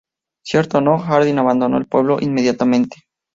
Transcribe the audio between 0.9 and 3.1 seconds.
Hardin abandonó el pueblo inmediatamente.